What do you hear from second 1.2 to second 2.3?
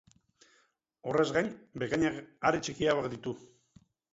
gain, bekainak